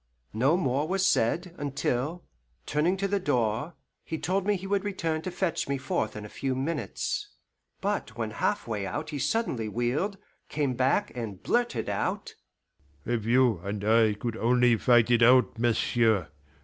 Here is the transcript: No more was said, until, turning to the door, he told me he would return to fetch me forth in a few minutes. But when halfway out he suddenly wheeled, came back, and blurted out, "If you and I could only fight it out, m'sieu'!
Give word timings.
No 0.33 0.57
more 0.57 0.87
was 0.87 1.05
said, 1.05 1.53
until, 1.59 2.23
turning 2.65 2.97
to 2.97 3.07
the 3.07 3.19
door, 3.19 3.75
he 4.03 4.17
told 4.17 4.47
me 4.47 4.55
he 4.55 4.65
would 4.65 4.83
return 4.83 5.21
to 5.21 5.29
fetch 5.29 5.67
me 5.69 5.77
forth 5.77 6.15
in 6.15 6.25
a 6.25 6.27
few 6.27 6.55
minutes. 6.55 7.27
But 7.81 8.17
when 8.17 8.31
halfway 8.31 8.87
out 8.87 9.11
he 9.11 9.19
suddenly 9.19 9.69
wheeled, 9.69 10.17
came 10.49 10.73
back, 10.73 11.15
and 11.15 11.43
blurted 11.43 11.87
out, 11.87 12.33
"If 13.05 13.25
you 13.25 13.59
and 13.59 13.83
I 13.85 14.15
could 14.15 14.37
only 14.37 14.75
fight 14.75 15.11
it 15.11 15.21
out, 15.21 15.59
m'sieu'! 15.59 16.25